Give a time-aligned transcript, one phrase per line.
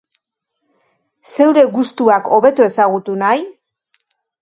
[1.33, 3.49] Zeure gustuak hobeto ezagutu nahi?